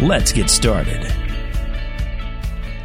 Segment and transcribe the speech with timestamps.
[0.00, 1.04] Let's get started.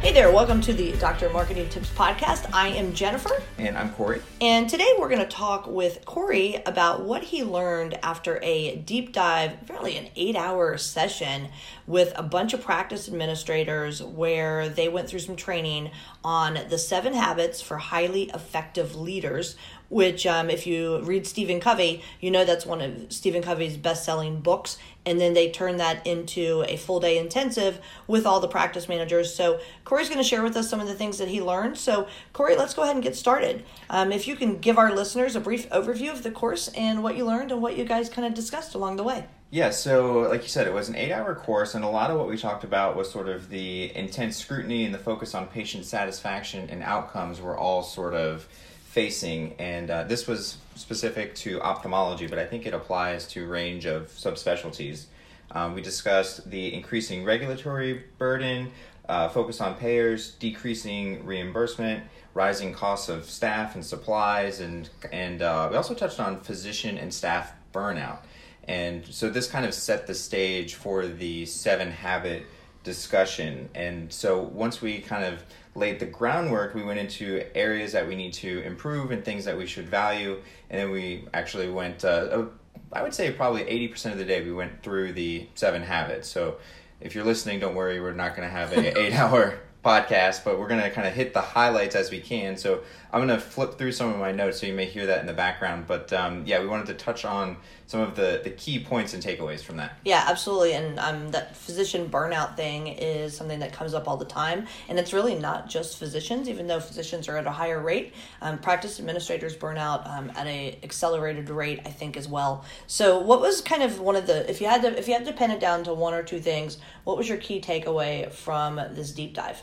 [0.00, 1.28] Hey there, welcome to the Dr.
[1.30, 2.48] Marketing Tips Podcast.
[2.52, 3.42] I am Jennifer.
[3.58, 4.22] And I'm Corey.
[4.40, 9.12] And today we're going to talk with Corey about what he learned after a deep
[9.12, 11.48] dive, really an eight hour session
[11.88, 15.90] with a bunch of practice administrators where they went through some training
[16.22, 19.56] on the seven habits for highly effective leaders,
[19.88, 24.04] which, um, if you read Stephen Covey, you know that's one of Stephen Covey's best
[24.04, 24.78] selling books.
[25.08, 29.34] And then they turn that into a full day intensive with all the practice managers.
[29.34, 31.78] So, Corey's going to share with us some of the things that he learned.
[31.78, 33.64] So, Corey, let's go ahead and get started.
[33.88, 37.16] Um, if you can give our listeners a brief overview of the course and what
[37.16, 39.24] you learned and what you guys kind of discussed along the way.
[39.50, 42.18] Yeah, so like you said, it was an eight hour course, and a lot of
[42.18, 45.86] what we talked about was sort of the intense scrutiny and the focus on patient
[45.86, 48.46] satisfaction and outcomes were all sort of
[48.88, 49.54] facing.
[49.58, 53.84] And uh, this was specific to ophthalmology, but I think it applies to a range
[53.84, 55.04] of subspecialties.
[55.50, 58.70] Um, we discussed the increasing regulatory burden,
[59.08, 65.68] uh, focus on payers, decreasing reimbursement, rising costs of staff and supplies, and and uh,
[65.70, 68.18] we also touched on physician and staff burnout.
[68.66, 72.44] And so this kind of set the stage for the seven habit
[72.88, 73.68] discussion.
[73.74, 75.42] And so once we kind of
[75.74, 79.56] laid the groundwork, we went into areas that we need to improve and things that
[79.56, 80.40] we should value.
[80.70, 82.46] And then we actually went, uh,
[82.92, 86.28] I would say probably 80% of the day, we went through the seven habits.
[86.28, 86.56] So
[87.00, 90.58] if you're listening, don't worry, we're not going to have an eight hour podcast, but
[90.58, 92.56] we're going to kind of hit the highlights as we can.
[92.56, 92.82] So
[93.12, 95.26] I'm going to flip through some of my notes so you may hear that in
[95.26, 95.86] the background.
[95.86, 99.22] But um, yeah, we wanted to touch on some of the, the key points and
[99.22, 99.96] takeaways from that.
[100.04, 100.74] Yeah, absolutely.
[100.74, 104.66] And um, that physician burnout thing is something that comes up all the time.
[104.88, 108.12] And it's really not just physicians, even though physicians are at a higher rate.
[108.42, 112.64] Um, practice administrators burn out um, at a accelerated rate, I think, as well.
[112.88, 115.24] So what was kind of one of the, if you had to, if you had
[115.24, 118.76] to pin it down to one or two things, what was your key takeaway from
[118.76, 119.62] this deep dive?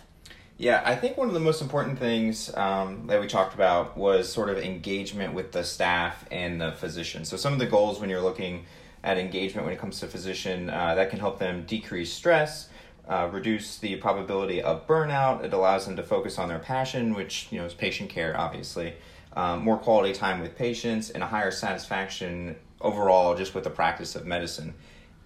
[0.57, 4.31] Yeah, I think one of the most important things um, that we talked about was
[4.31, 7.25] sort of engagement with the staff and the physician.
[7.25, 8.65] So, some of the goals when you're looking
[9.03, 12.69] at engagement when it comes to physician, uh, that can help them decrease stress,
[13.09, 15.43] uh, reduce the probability of burnout.
[15.43, 18.93] It allows them to focus on their passion, which you know is patient care, obviously.
[19.33, 24.15] Um, more quality time with patients and a higher satisfaction overall just with the practice
[24.15, 24.73] of medicine.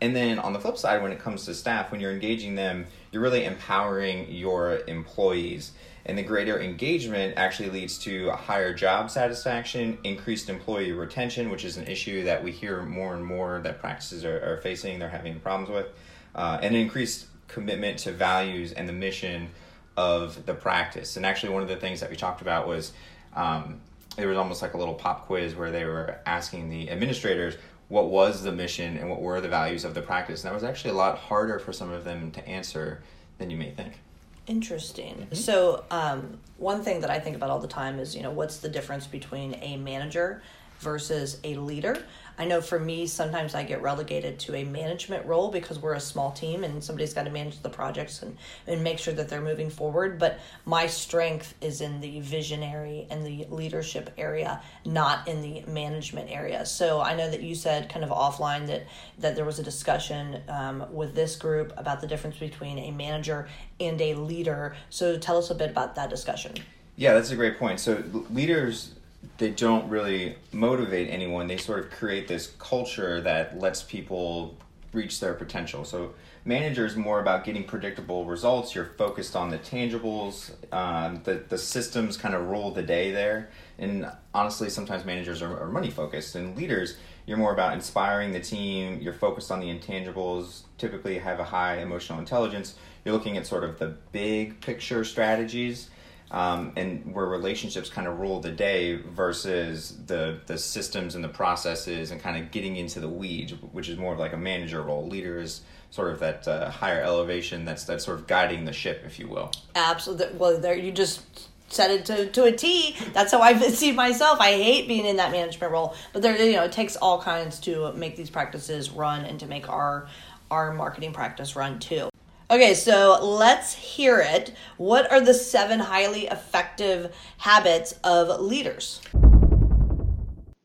[0.02, 2.86] And then on the flip side, when it comes to staff, when you're engaging them,
[3.12, 5.74] you're really empowering your employees.
[6.06, 11.66] And the greater engagement actually leads to a higher job satisfaction, increased employee retention, which
[11.66, 15.10] is an issue that we hear more and more that practices are, are facing, they're
[15.10, 15.88] having problems with,
[16.34, 19.50] uh, and increased commitment to values and the mission
[19.98, 21.18] of the practice.
[21.18, 22.94] And actually, one of the things that we talked about was
[23.36, 23.82] um,
[24.16, 27.56] there was almost like a little pop quiz where they were asking the administrators
[27.90, 30.44] what was the mission and what were the values of the practice.
[30.44, 33.04] And that was actually a lot harder for some of them to answer
[33.40, 34.00] than you may think.
[34.48, 35.16] Interesting.
[35.16, 35.36] Mm-hmm.
[35.36, 38.58] So, um, one thing that I think about all the time is, you know, what's
[38.58, 40.42] the difference between a manager
[40.80, 42.04] versus a leader?
[42.40, 46.00] I know for me, sometimes I get relegated to a management role because we're a
[46.00, 49.42] small team and somebody's got to manage the projects and, and make sure that they're
[49.42, 50.18] moving forward.
[50.18, 56.32] But my strength is in the visionary and the leadership area, not in the management
[56.32, 56.66] area.
[56.66, 58.88] So I know that you said kind of offline that,
[59.18, 63.50] that there was a discussion um, with this group about the difference between a manager
[63.82, 64.78] and a leader.
[64.90, 66.54] So tell us a bit about that discussion.
[66.96, 67.82] Yeah, that's a great point.
[67.82, 68.94] So leaders
[69.38, 71.48] they don't really motivate anyone.
[71.48, 74.58] They sort of create this culture that lets people
[74.92, 75.86] reach their potential.
[75.86, 76.14] So
[76.46, 78.74] manager is more about getting predictable results.
[78.74, 80.52] You're focused on the tangibles.
[80.74, 83.50] Um, the the systems kind of rule the day there.
[83.78, 88.40] And honestly, sometimes managers are, are money focused, and leaders you're more about inspiring the
[88.40, 89.00] team.
[89.02, 90.64] You're focused on the intangibles.
[90.80, 92.74] Typically, have a high emotional intelligence.
[93.06, 95.90] You're looking at sort of the big picture strategies
[96.32, 101.30] um, and where relationships kind of rule the day versus the the systems and the
[101.30, 104.82] processes and kind of getting into the weeds, which is more of like a manager
[104.82, 105.08] role.
[105.08, 105.62] Leader is
[105.92, 109.28] sort of that uh, higher elevation that's that's sort of guiding the ship, if you
[109.28, 109.52] will.
[109.76, 110.38] Absolutely.
[110.38, 111.22] Well, there you just
[111.70, 112.96] said it to, to a T.
[113.14, 114.40] That's how I see myself.
[114.40, 117.60] I hate being in that management role, but there you know it takes all kinds
[117.62, 120.08] to make these practices run and to make our
[120.52, 122.09] our marketing practice run too.
[122.52, 124.54] Okay, so let's hear it.
[124.78, 129.02] What are the seven highly effective habits of leaders?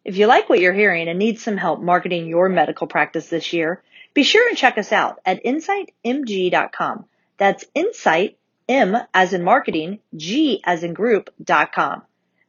[0.03, 3.53] If you like what you're hearing and need some help marketing your medical practice this
[3.53, 3.83] year,
[4.15, 7.05] be sure and check us out at insightmg.com.
[7.37, 12.03] That's insight, M as in marketing, G as in group.com.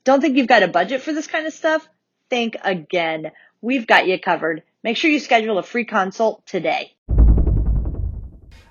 [0.06, 1.86] Don't think you've got a budget for this kind of stuff?
[2.30, 3.32] Think again.
[3.62, 4.64] We've got you covered.
[4.82, 6.96] Make sure you schedule a free consult today.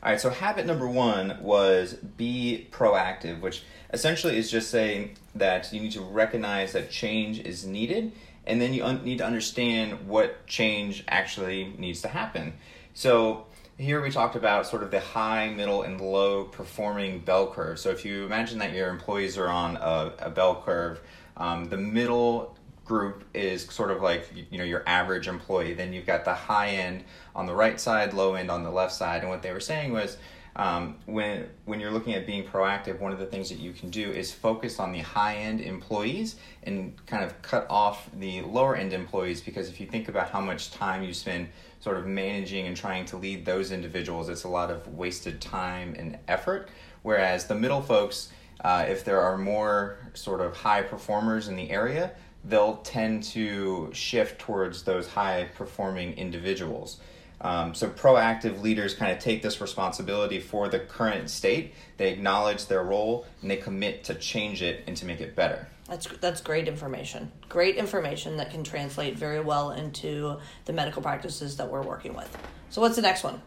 [0.05, 5.73] All right, so habit number one was be proactive, which essentially is just saying that
[5.73, 8.13] you need to recognize that change is needed,
[8.47, 12.53] and then you un- need to understand what change actually needs to happen.
[12.93, 13.47] So
[13.79, 17.79] here we talked about sort of the high, middle, and low performing bell curve.
[17.79, 21.01] So if you imagine that your employees are on a, a bell curve,
[21.39, 25.75] um, the middle group is sort of like you know your average employee.
[25.75, 27.05] Then you've got the high end
[27.35, 29.23] on the right side low end on the left side.
[29.23, 30.17] And what they were saying was
[30.57, 33.91] um, when when you're looking at being proactive one of the things that you can
[33.91, 38.77] do is focus on the high end employees and kind of cut off the lower
[38.77, 39.41] end employees.
[39.41, 41.49] Because if you think about how much time you spend
[41.81, 45.95] sort of managing and trying to lead those individuals it's a lot of wasted time
[45.99, 46.69] and effort.
[47.03, 51.71] Whereas the middle folks uh, if there are more sort of high performers in the
[51.71, 52.13] area
[52.45, 56.99] they'll tend to shift towards those high performing individuals.
[57.41, 61.75] Um, so proactive leaders kind of take this responsibility for the current state.
[61.97, 65.69] They acknowledge their role and they commit to change it and to make it better.
[65.89, 67.31] That's that's great information.
[67.51, 72.35] Great information that can translate very well into the medical practices that we're working with.
[72.71, 73.43] So what's the next one?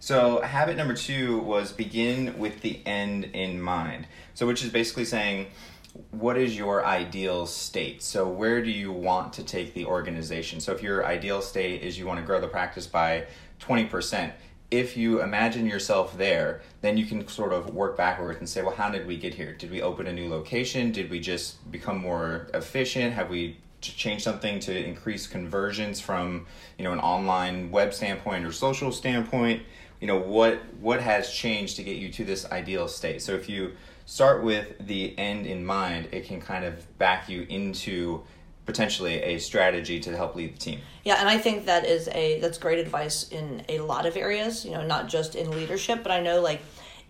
[0.00, 4.06] So habit number 2 was begin with the end in mind.
[4.34, 5.48] So which is basically saying
[6.10, 8.02] what is your ideal state?
[8.02, 10.60] So, where do you want to take the organization?
[10.60, 13.26] So, if your ideal state is you want to grow the practice by
[13.60, 14.32] 20%,
[14.70, 18.74] if you imagine yourself there, then you can sort of work backwards and say, well,
[18.74, 19.52] how did we get here?
[19.52, 20.92] Did we open a new location?
[20.92, 23.12] Did we just become more efficient?
[23.12, 26.46] Have we changed something to increase conversions from,
[26.78, 29.62] you know, an online web standpoint or social standpoint?
[30.00, 33.20] You know, what what has changed to get you to this ideal state?
[33.20, 33.72] So if you
[34.12, 38.22] start with the end in mind, it can kind of back you into
[38.66, 40.80] potentially a strategy to help lead the team.
[41.02, 44.66] Yeah, and I think that is a that's great advice in a lot of areas,
[44.66, 46.60] you know, not just in leadership, but I know like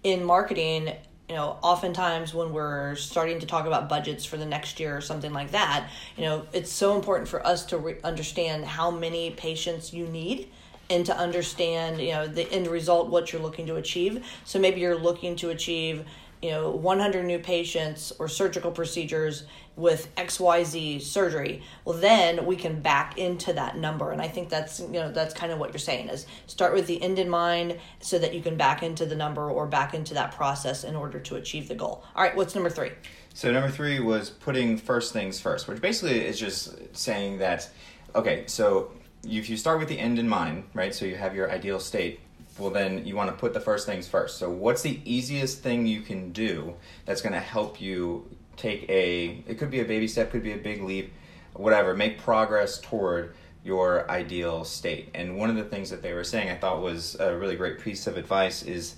[0.05, 0.95] in marketing,
[1.29, 5.01] you know, oftentimes when we're starting to talk about budgets for the next year or
[5.01, 9.33] something like that, you know, it's so important for us to re- understand how many
[9.33, 10.53] patients you need
[10.89, 14.25] and to understand, you know, the end result what you're looking to achieve.
[14.45, 16.05] So maybe you're looking to achieve
[16.43, 19.44] you know 100 new patients or surgical procedures
[19.77, 24.11] with xyz surgery well then we can back into that number.
[24.11, 26.87] And i think that's you know that's kind of what you're saying is start with
[26.87, 30.15] the end in mind so that you can back into the number or back into
[30.15, 32.05] that process in order to achieve the goal.
[32.15, 32.91] All right what's number three?
[33.35, 37.71] So number three was putting first things first which basically is just saying that
[38.15, 38.91] okay so
[39.25, 42.21] if you start with the end in mind right so you have your ideal state
[42.59, 45.87] well then you want to put the first things first so what's the easiest thing
[45.87, 48.27] you can do that's going to help you
[48.57, 51.13] take a it could be a baby step could be a big leap
[51.55, 53.35] whatever make progress toward
[53.65, 57.17] your ideal state and one of the things that they were saying i thought was
[57.21, 58.97] a really great piece of advice is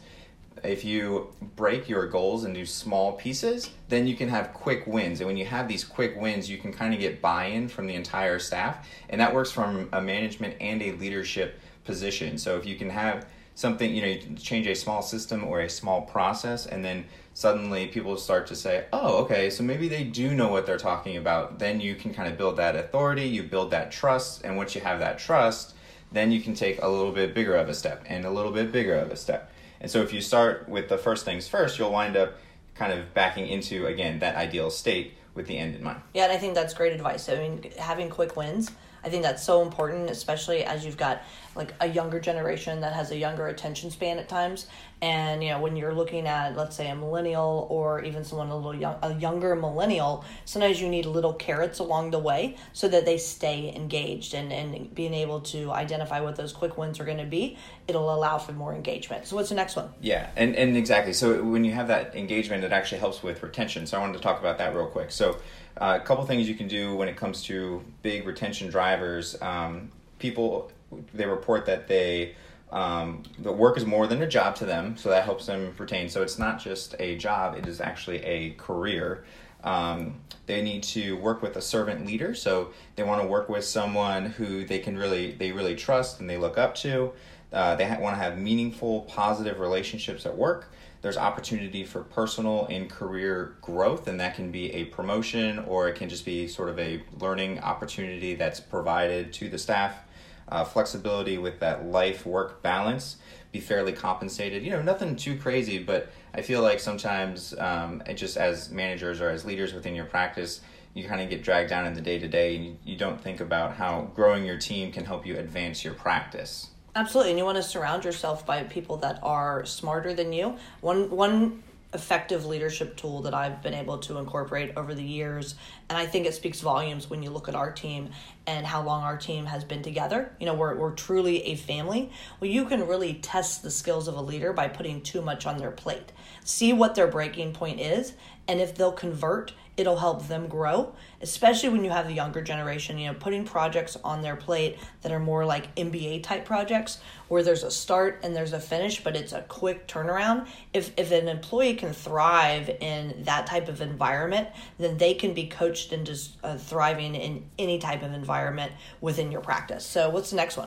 [0.64, 5.20] if you break your goals into small pieces, then you can have quick wins.
[5.20, 7.86] And when you have these quick wins, you can kind of get buy in from
[7.86, 8.88] the entire staff.
[9.10, 12.38] And that works from a management and a leadership position.
[12.38, 15.70] So if you can have something you know you change a small system or a
[15.70, 20.34] small process and then suddenly people start to say oh okay so maybe they do
[20.34, 21.58] know what they're talking about.
[21.58, 24.80] Then you can kind of build that authority you build that trust and once you
[24.80, 25.74] have that trust
[26.12, 28.70] then you can take a little bit bigger of a step and a little bit
[28.70, 29.50] bigger of a step.
[29.80, 32.34] And so if you start with the first things first you'll wind up
[32.74, 36.00] kind of backing into again that ideal state with the end in mind.
[36.12, 37.28] Yeah and i think that's great advice.
[37.28, 38.72] I mean having quick wins
[39.04, 41.22] I think that's so important, especially as you've got
[41.54, 44.66] like a younger generation that has a younger attention span at times.
[45.02, 48.56] And you know, when you're looking at let's say a millennial or even someone a
[48.56, 53.04] little young, a younger millennial, sometimes you need little carrots along the way so that
[53.04, 57.18] they stay engaged and and being able to identify what those quick wins are going
[57.18, 57.58] to be.
[57.86, 59.26] It'll allow for more engagement.
[59.26, 59.90] So what's the next one?
[60.00, 61.12] Yeah, and and exactly.
[61.12, 63.86] So when you have that engagement, it actually helps with retention.
[63.86, 65.10] So I wanted to talk about that real quick.
[65.10, 65.38] So
[65.76, 69.40] uh, a couple things you can do when it comes to big retention drivers.
[69.42, 70.70] Um, people
[71.12, 72.34] they report that they
[72.72, 76.08] um, the work is more than a job to them, so that helps them retain.
[76.08, 79.24] So it's not just a job; it is actually a career.
[79.62, 83.64] Um, they need to work with a servant leader, so they want to work with
[83.64, 87.12] someone who they can really they really trust and they look up to.
[87.52, 90.70] Uh, they ha- want to have meaningful, positive relationships at work.
[91.02, 95.94] There's opportunity for personal and career growth, and that can be a promotion or it
[95.94, 100.03] can just be sort of a learning opportunity that's provided to the staff.
[100.48, 103.16] Uh, flexibility with that life work balance,
[103.50, 104.62] be fairly compensated.
[104.62, 109.30] You know, nothing too crazy, but I feel like sometimes, um, just as managers or
[109.30, 110.60] as leaders within your practice,
[110.92, 113.40] you kind of get dragged down in the day to day and you don't think
[113.40, 116.68] about how growing your team can help you advance your practice.
[116.96, 120.56] Absolutely, and you want to surround yourself by people that are smarter than you.
[120.80, 125.54] One one effective leadership tool that I've been able to incorporate over the years,
[125.88, 128.10] and I think it speaks volumes when you look at our team
[128.46, 130.34] and how long our team has been together.
[130.38, 132.10] You know, we're we're truly a family.
[132.40, 135.56] Well, you can really test the skills of a leader by putting too much on
[135.56, 136.12] their plate.
[136.44, 138.12] See what their breaking point is,
[138.46, 142.98] and if they'll convert it'll help them grow, especially when you have the younger generation,
[142.98, 146.98] you know, putting projects on their plate that are more like MBA type projects
[147.28, 150.46] where there's a start and there's a finish, but it's a quick turnaround.
[150.72, 154.48] If, if an employee can thrive in that type of environment,
[154.78, 159.40] then they can be coached into uh, thriving in any type of environment within your
[159.40, 159.84] practice.
[159.84, 160.66] So, what's the next one?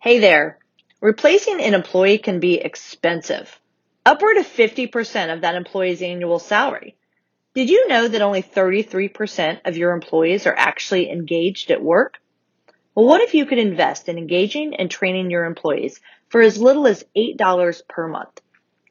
[0.00, 0.58] Hey there.
[1.00, 3.60] Replacing an employee can be expensive,
[4.04, 6.96] upward of 50% of that employee's annual salary.
[7.54, 12.18] Did you know that only 33% of your employees are actually engaged at work?
[12.94, 16.86] Well, what if you could invest in engaging and training your employees for as little
[16.86, 18.40] as $8 per month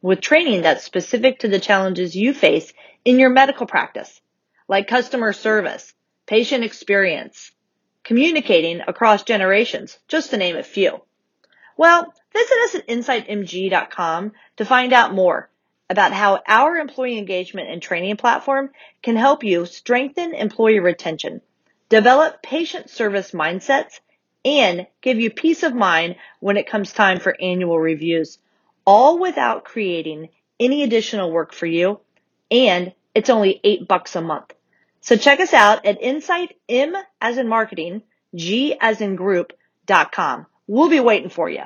[0.02, 2.74] with training that's specific to the challenges you face
[3.06, 4.22] in your medical practice,
[4.68, 5.94] like customer service,
[6.26, 7.52] patient experience,
[8.04, 11.02] communicating across generations, just to name a few.
[11.78, 15.50] Well, visit us at insightmg.com to find out more
[15.90, 18.70] about how our employee engagement and training platform
[19.04, 21.42] can help you strengthen employee retention,
[21.90, 24.00] develop patient service mindsets,
[24.46, 28.40] and give you peace of mind when it comes time for annual reviews,
[28.86, 32.00] all without creating any additional work for you.
[32.50, 34.54] And it's only eight bucks a month.
[35.02, 40.46] So check us out at Insight M as in marketing, G as in group.com.
[40.68, 41.64] We'll be waiting for you.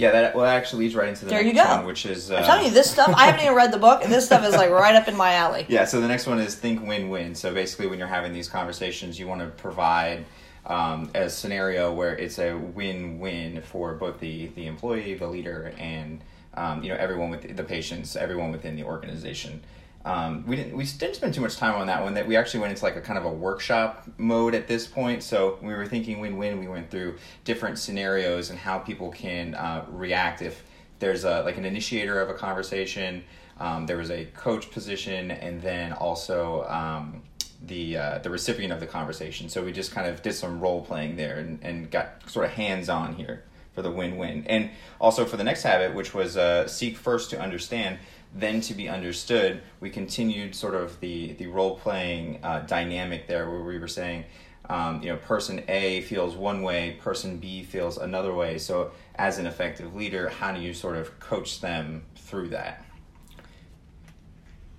[0.00, 1.76] Yeah, that well that actually leads right into the there next you go.
[1.76, 3.12] one, which is uh, I'm telling you this stuff.
[3.14, 5.34] I haven't even read the book, and this stuff is like right up in my
[5.34, 5.66] alley.
[5.68, 7.34] Yeah, so the next one is think win-win.
[7.34, 10.24] So basically, when you're having these conversations, you want to provide
[10.64, 16.22] um, a scenario where it's a win-win for both the the employee, the leader, and
[16.54, 19.60] um, you know everyone with the patients, everyone within the organization.
[20.04, 22.14] Um, we didn't we didn't spend too much time on that one.
[22.14, 25.22] That we actually went into like a kind of a workshop mode at this point.
[25.22, 26.58] So we were thinking win win.
[26.58, 30.62] We went through different scenarios and how people can uh, react if
[31.00, 33.24] there's a like an initiator of a conversation.
[33.58, 37.22] Um, there was a coach position, and then also um,
[37.66, 39.50] the uh, the recipient of the conversation.
[39.50, 42.52] So we just kind of did some role playing there and, and got sort of
[42.52, 43.44] hands on here
[43.80, 44.44] for the win win.
[44.46, 44.70] And
[45.00, 47.98] also for the next habit, which was uh, seek first to understand
[48.32, 53.50] then to be understood, we continued sort of the the role playing uh, dynamic there,
[53.50, 54.24] where we were saying,
[54.68, 58.58] um, you know, person A feels one way, person B feels another way.
[58.58, 62.84] So, as an effective leader, how do you sort of coach them through that?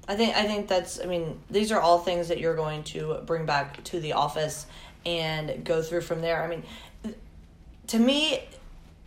[0.07, 3.21] I think I think that's I mean these are all things that you're going to
[3.25, 4.65] bring back to the office
[5.05, 6.41] and go through from there.
[6.41, 6.63] I mean
[7.87, 8.47] to me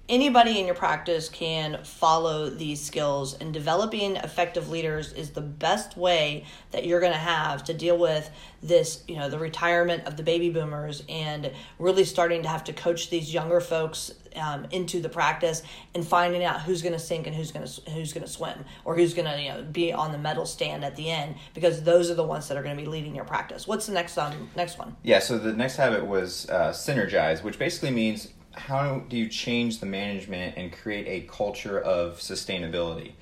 [0.09, 5.97] anybody in your practice can follow these skills and developing effective leaders is the best
[5.97, 8.31] way that you're going to have to deal with
[8.63, 12.73] this you know the retirement of the baby boomers and really starting to have to
[12.73, 15.63] coach these younger folks um, into the practice
[15.95, 18.65] and finding out who's going to sink and who's going to who's going to swim
[18.85, 21.83] or who's going to you know be on the medal stand at the end because
[21.83, 23.67] those are the ones that are going to be leading your practice.
[23.67, 24.97] What's the next um next one?
[25.03, 29.81] Yeah so the next habit was uh, synergize which basically means how do you change
[29.81, 33.13] the management and create a culture of sustainability?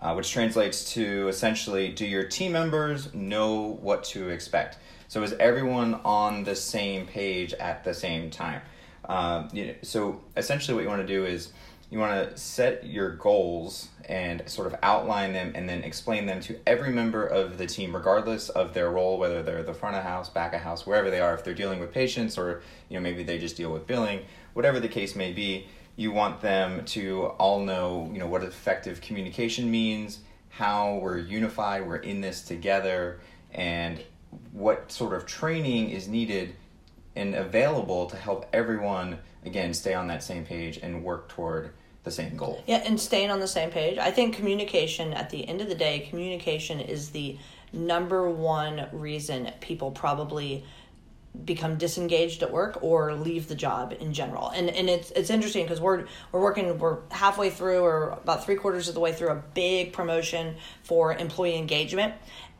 [0.00, 4.78] Uh, which translates to essentially do your team members know what to expect?
[5.06, 8.62] So is everyone on the same page at the same time?
[9.04, 11.52] Uh, you know, so essentially, what you want to do is
[11.92, 16.40] you want to set your goals and sort of outline them and then explain them
[16.40, 20.02] to every member of the team regardless of their role whether they're the front of
[20.02, 23.02] house back of house wherever they are if they're dealing with patients or you know
[23.02, 24.20] maybe they just deal with billing
[24.54, 29.02] whatever the case may be you want them to all know you know what effective
[29.02, 33.20] communication means how we're unified we're in this together
[33.52, 34.02] and
[34.52, 36.54] what sort of training is needed
[37.16, 41.70] and available to help everyone again stay on that same page and work toward
[42.04, 42.62] the same goal.
[42.66, 43.98] Yeah, and staying on the same page.
[43.98, 47.38] I think communication, at the end of the day, communication is the
[47.72, 50.64] number one reason people probably
[51.44, 54.48] become disengaged at work or leave the job in general.
[54.50, 58.56] And and it's it's interesting because we're we're working we're halfway through or about three
[58.56, 62.14] quarters of the way through a big promotion for employee engagement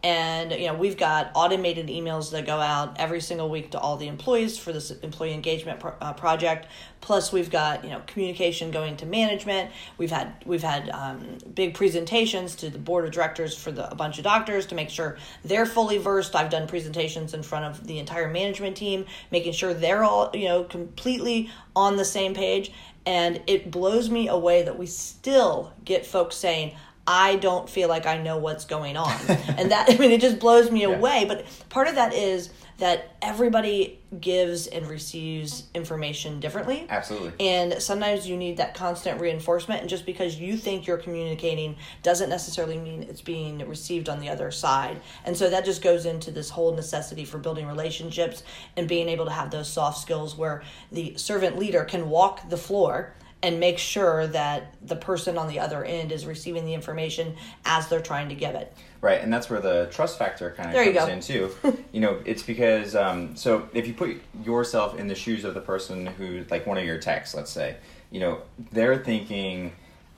[0.05, 3.97] and you know we've got automated emails that go out every single week to all
[3.97, 6.67] the employees for this employee engagement pro- uh, project.
[7.01, 9.71] Plus we've got you know communication going to management.
[9.99, 13.95] We've had we've had um, big presentations to the board of directors for the, a
[13.95, 16.35] bunch of doctors to make sure they're fully versed.
[16.35, 20.49] I've done presentations in front of the entire management team making sure they're all you
[20.49, 22.73] know completely on the same page.
[23.05, 28.07] And it blows me away that we still get folks saying I don't feel like
[28.07, 29.13] I know what's going on.
[29.29, 30.95] and that, I mean, it just blows me yeah.
[30.95, 31.25] away.
[31.27, 36.87] But part of that is that everybody gives and receives information differently.
[36.89, 37.33] Absolutely.
[37.39, 39.81] And sometimes you need that constant reinforcement.
[39.81, 44.29] And just because you think you're communicating doesn't necessarily mean it's being received on the
[44.29, 45.01] other side.
[45.25, 48.43] And so that just goes into this whole necessity for building relationships
[48.77, 52.57] and being able to have those soft skills where the servant leader can walk the
[52.57, 57.35] floor and make sure that the person on the other end is receiving the information
[57.65, 58.73] as they're trying to give it.
[59.01, 61.53] Right, and that's where the trust factor kind of comes in too.
[61.93, 65.61] you know, it's because um, so if you put yourself in the shoes of the
[65.61, 67.77] person who, like one of your techs, let's say,
[68.11, 69.73] you know, they're thinking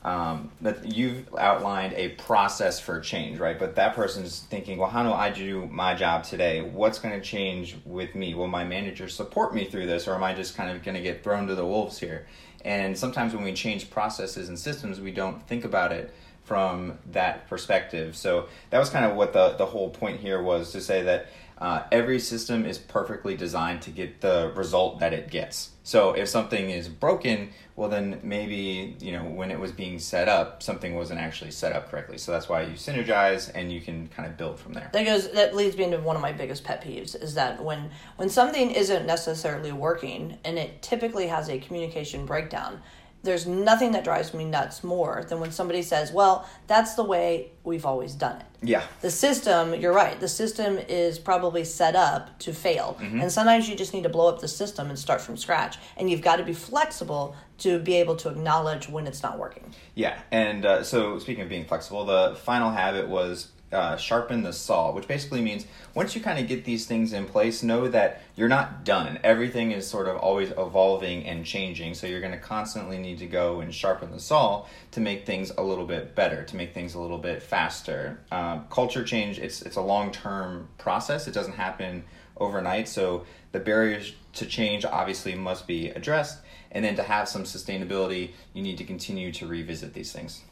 [0.04, 3.58] um, that you've outlined a process for change, right?
[3.58, 6.60] But that person's thinking, well, how do I do my job today?
[6.60, 8.34] What's going to change with me?
[8.34, 11.02] Will my manager support me through this, or am I just kind of going to
[11.02, 12.26] get thrown to the wolves here?
[12.64, 16.12] And sometimes when we change processes and systems, we don't think about it
[16.44, 18.16] from that perspective.
[18.16, 21.26] So that was kind of what the, the whole point here was to say that
[21.58, 25.70] uh, every system is perfectly designed to get the result that it gets.
[25.84, 30.28] So if something is broken, well then maybe you know when it was being set
[30.28, 32.18] up, something wasn't actually set up correctly.
[32.18, 34.90] So that's why you synergize and you can kind of build from there.
[34.92, 37.90] That goes that leads me into one of my biggest pet peeves is that when
[38.16, 42.80] when something isn't necessarily working and it typically has a communication breakdown,
[43.24, 47.50] there's nothing that drives me nuts more than when somebody says, "Well, that's the way
[47.64, 48.84] we've always done it." Yeah.
[49.00, 50.18] The system, you're right.
[50.18, 52.96] The system is probably set up to fail.
[53.00, 53.20] Mm-hmm.
[53.20, 55.78] And sometimes you just need to blow up the system and start from scratch.
[55.96, 59.72] And you've got to be flexible to be able to acknowledge when it's not working.
[59.94, 60.18] Yeah.
[60.30, 64.92] And uh, so speaking of being flexible, the final habit was uh, sharpen the saw,
[64.92, 68.48] which basically means once you kind of get these things in place, know that you're
[68.48, 69.18] not done.
[69.24, 73.26] Everything is sort of always evolving and changing, so you're going to constantly need to
[73.26, 76.94] go and sharpen the saw to make things a little bit better, to make things
[76.94, 78.20] a little bit faster.
[78.30, 81.26] Um, culture change, it's it's a long term process.
[81.26, 82.04] It doesn't happen
[82.36, 86.40] overnight, so the barriers to change obviously must be addressed.
[86.70, 90.42] And then to have some sustainability, you need to continue to revisit these things.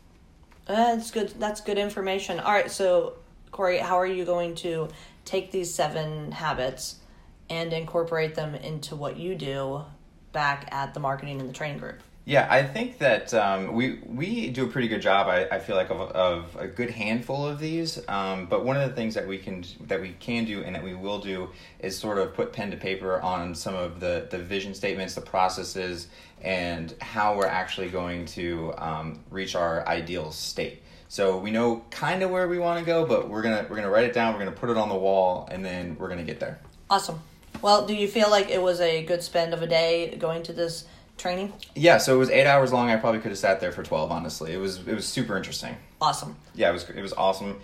[0.66, 1.30] That's good.
[1.38, 2.40] That's good information.
[2.40, 3.14] All right, so
[3.50, 4.88] Corey, how are you going to
[5.24, 6.96] take these seven habits
[7.50, 9.82] and incorporate them into what you do
[10.32, 12.00] back at the marketing and the training group?
[12.24, 15.26] Yeah, I think that um, we we do a pretty good job.
[15.26, 18.00] I, I feel like of, of a good handful of these.
[18.08, 20.84] Um, but one of the things that we can that we can do and that
[20.84, 24.38] we will do is sort of put pen to paper on some of the the
[24.38, 26.06] vision statements, the processes,
[26.42, 30.82] and how we're actually going to um, reach our ideal state.
[31.08, 33.90] So we know kind of where we want to go, but we're gonna we're gonna
[33.90, 34.32] write it down.
[34.32, 36.58] We're gonna put it on the wall, and then we're gonna get there.
[36.88, 37.20] Awesome.
[37.60, 40.52] Well, do you feel like it was a good spend of a day going to
[40.52, 40.84] this?
[41.18, 41.52] training?
[41.74, 42.90] Yeah, so it was eight hours long.
[42.90, 44.10] I probably could have sat there for twelve.
[44.10, 45.76] Honestly, it was it was super interesting.
[46.00, 46.36] Awesome.
[46.54, 47.60] Yeah, it was it was awesome.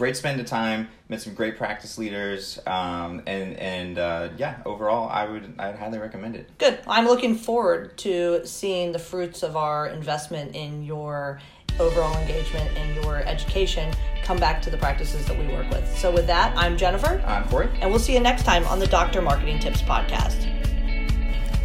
[0.00, 0.88] Great spend of time.
[1.10, 5.98] Met some great practice leaders, um, and and uh, yeah, overall, I would I'd highly
[5.98, 6.48] recommend it.
[6.56, 6.78] Good.
[6.86, 11.38] I'm looking forward to seeing the fruits of our investment in your
[11.78, 15.86] overall engagement and your education come back to the practices that we work with.
[15.98, 17.22] So, with that, I'm Jennifer.
[17.26, 17.68] I'm Corey.
[17.82, 20.69] And we'll see you next time on the Doctor Marketing Tips Podcast.